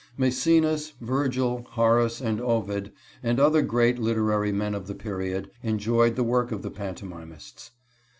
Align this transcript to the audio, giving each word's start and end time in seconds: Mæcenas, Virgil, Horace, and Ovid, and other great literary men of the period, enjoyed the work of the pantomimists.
Mæcenas, 0.17 0.93
Virgil, 0.99 1.67
Horace, 1.73 2.21
and 2.21 2.41
Ovid, 2.41 2.91
and 3.21 3.39
other 3.39 3.61
great 3.61 3.99
literary 3.99 4.51
men 4.51 4.73
of 4.73 4.87
the 4.87 4.95
period, 4.95 5.51
enjoyed 5.61 6.15
the 6.15 6.23
work 6.23 6.51
of 6.51 6.63
the 6.63 6.71
pantomimists. 6.71 7.69